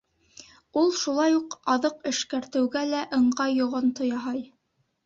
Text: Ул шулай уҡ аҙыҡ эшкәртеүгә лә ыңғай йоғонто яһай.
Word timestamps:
Ул 0.81 0.89
шулай 1.01 1.35
уҡ 1.41 1.53
аҙыҡ 1.75 2.01
эшкәртеүгә 2.13 2.85
лә 2.95 3.07
ыңғай 3.21 3.59
йоғонто 3.61 4.15
яһай. 4.15 4.47